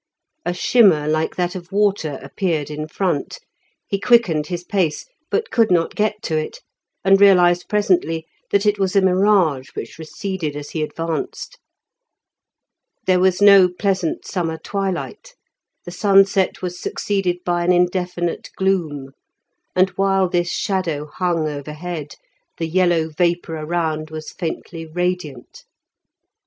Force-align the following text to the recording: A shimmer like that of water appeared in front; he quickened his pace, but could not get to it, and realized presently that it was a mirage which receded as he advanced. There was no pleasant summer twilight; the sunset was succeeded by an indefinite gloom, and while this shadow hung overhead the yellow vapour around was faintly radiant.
A 0.47 0.53
shimmer 0.55 1.07
like 1.07 1.35
that 1.35 1.53
of 1.53 1.71
water 1.71 2.17
appeared 2.23 2.71
in 2.71 2.87
front; 2.87 3.37
he 3.87 3.99
quickened 3.99 4.47
his 4.47 4.63
pace, 4.63 5.05
but 5.29 5.51
could 5.51 5.69
not 5.69 5.93
get 5.93 6.23
to 6.23 6.35
it, 6.35 6.59
and 7.05 7.21
realized 7.21 7.69
presently 7.69 8.25
that 8.49 8.65
it 8.65 8.79
was 8.79 8.95
a 8.95 9.01
mirage 9.03 9.67
which 9.75 9.99
receded 9.99 10.55
as 10.55 10.71
he 10.71 10.81
advanced. 10.81 11.59
There 13.05 13.19
was 13.19 13.43
no 13.43 13.69
pleasant 13.69 14.25
summer 14.25 14.57
twilight; 14.57 15.35
the 15.85 15.91
sunset 15.91 16.63
was 16.63 16.79
succeeded 16.81 17.37
by 17.45 17.63
an 17.63 17.71
indefinite 17.71 18.49
gloom, 18.55 19.11
and 19.75 19.91
while 19.91 20.27
this 20.27 20.49
shadow 20.49 21.05
hung 21.05 21.47
overhead 21.47 22.15
the 22.57 22.67
yellow 22.67 23.09
vapour 23.09 23.53
around 23.53 24.09
was 24.09 24.31
faintly 24.31 24.83
radiant. 24.83 25.63